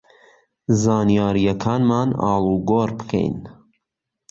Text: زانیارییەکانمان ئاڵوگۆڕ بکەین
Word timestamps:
زانیارییەکانمان 0.81 2.09
ئاڵوگۆڕ 2.23 2.89
بکەین 2.97 3.35